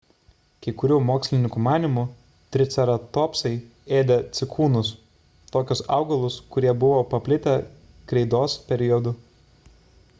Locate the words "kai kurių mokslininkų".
0.65-1.59